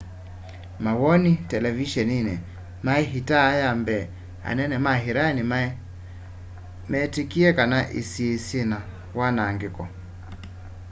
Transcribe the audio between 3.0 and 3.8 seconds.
iita ya